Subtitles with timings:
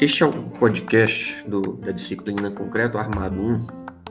[0.00, 3.66] Este é o podcast do, da disciplina Concreto Armado 1,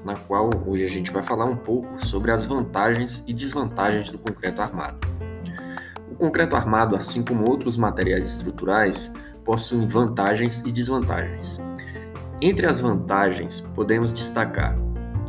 [0.06, 4.17] na qual hoje a gente vai falar um pouco sobre as vantagens e desvantagens do
[4.17, 5.06] concreto armado.
[6.10, 9.13] O concreto armado, assim como outros materiais estruturais,
[9.44, 11.60] possui vantagens e desvantagens.
[12.42, 14.78] Entre as vantagens, podemos destacar: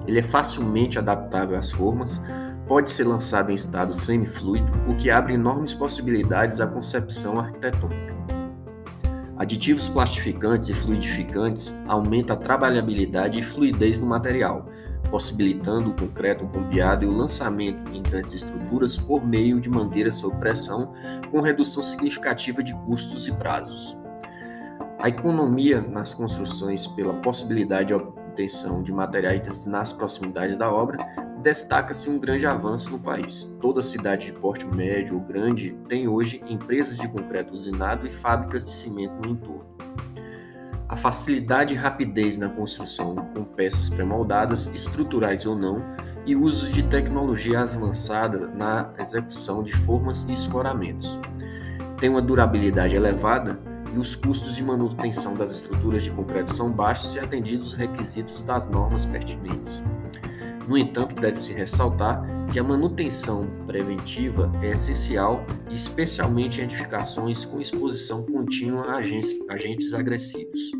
[0.06, 2.22] ele é facilmente adaptável às formas,
[2.68, 8.33] pode ser lançado em estado semifluido, o que abre enormes possibilidades à concepção arquitetônica.
[9.36, 14.68] Aditivos plastificantes e fluidificantes aumentam a trabalhabilidade e fluidez do material,
[15.10, 20.36] possibilitando o concreto bombeado e o lançamento em grandes estruturas por meio de mangueiras sob
[20.36, 20.94] pressão,
[21.32, 23.96] com redução significativa de custos e prazos.
[25.00, 30.98] A economia nas construções pela possibilidade de obtenção de materiais nas proximidades da obra
[31.44, 33.44] destaca-se um grande avanço no país.
[33.60, 38.64] Toda cidade de porte médio ou grande tem hoje empresas de concreto usinado e fábricas
[38.64, 39.66] de cimento no entorno.
[40.88, 45.82] A facilidade e rapidez na construção com peças pré-moldadas, estruturais ou não,
[46.24, 51.18] e usos de tecnologia avançada na execução de formas e escoramentos.
[51.98, 53.60] Tem uma durabilidade elevada
[53.92, 58.42] e os custos de manutenção das estruturas de concreto são baixos se atendidos os requisitos
[58.42, 59.82] das normas pertinentes.
[60.66, 68.24] No entanto, deve-se ressaltar que a manutenção preventiva é essencial, especialmente em edificações com exposição
[68.24, 70.72] contínua a agentes, agressivos.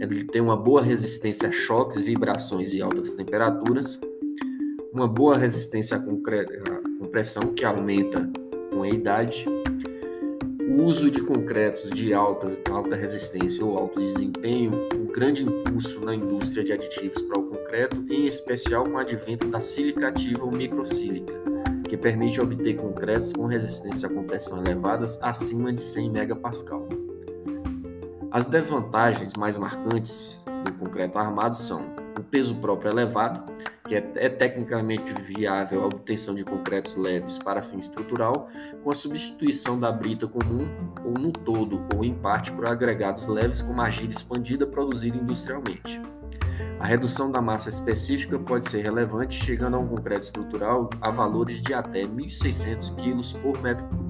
[0.00, 4.00] Ele tem uma boa resistência a choques, vibrações e altas temperaturas,
[4.92, 8.30] uma boa resistência à compressão, que aumenta
[8.70, 9.44] com a idade,
[10.60, 14.72] o uso de concretos de alta, alta resistência ou alto desempenho,
[15.12, 19.60] grande impulso na indústria de aditivos para o concreto, em especial com o advento da
[19.60, 21.32] silicativa ou microsílica,
[21.88, 26.50] que permite obter concretos com resistência à compressão elevadas acima de 100 MPa.
[28.30, 33.52] As desvantagens mais marcantes do concreto armado são o peso próprio elevado,
[33.86, 38.48] que é, é, tecnicamente viável a obtenção de concretos leves para fim estrutural,
[38.82, 40.68] com a substituição da brita comum
[41.04, 46.00] ou no todo ou em parte por agregados leves com argila expandida produzida industrialmente.
[46.82, 51.60] A redução da massa específica pode ser relevante, chegando a um concreto estrutural a valores
[51.60, 54.01] de até 1.600 kg por metro.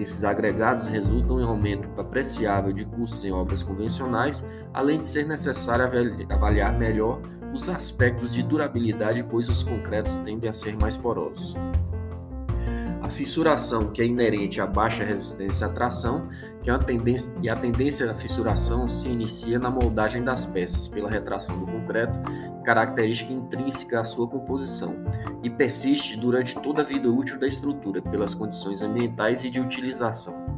[0.00, 5.84] Esses agregados resultam em aumento apreciável de custos em obras convencionais, além de ser necessário
[6.30, 7.20] avaliar melhor
[7.52, 11.54] os aspectos de durabilidade, pois os concretos tendem a ser mais porosos.
[13.02, 16.28] A fissuração, que é inerente à baixa resistência à tração,
[16.62, 20.86] que é uma tendência, e a tendência da fissuração se inicia na moldagem das peças
[20.86, 22.20] pela retração do concreto,
[22.64, 24.94] característica intrínseca à sua composição,
[25.42, 30.50] e persiste durante toda a vida útil da estrutura pelas condições ambientais e de utilização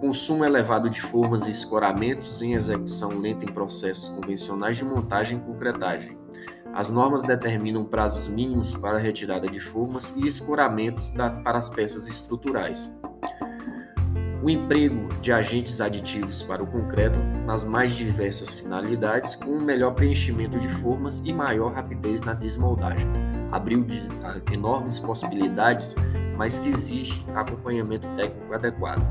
[0.00, 5.40] consumo elevado de formas e escoramentos em execução lenta em processos convencionais de montagem e
[5.40, 6.17] concretagem.
[6.78, 11.12] As normas determinam prazos mínimos para a retirada de formas e escoramentos
[11.42, 12.88] para as peças estruturais.
[14.40, 19.92] O emprego de agentes aditivos para o concreto nas mais diversas finalidades, com um melhor
[19.94, 23.10] preenchimento de formas e maior rapidez na desmoldagem.
[23.50, 23.84] Abriu
[24.52, 25.96] enormes possibilidades,
[26.36, 29.02] mas que exige acompanhamento técnico adequado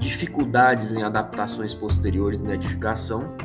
[0.00, 3.36] dificuldades em adaptações posteriores na edificação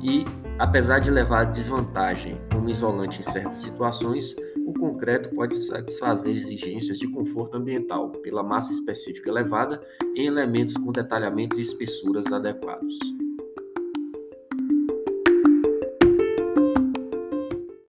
[0.00, 0.26] e,
[0.58, 4.34] apesar de levar desvantagem como isolante em certas situações,
[4.66, 9.80] o concreto pode satisfazer exigências de conforto ambiental pela massa específica elevada
[10.16, 13.21] em elementos com detalhamento e espessuras adequados.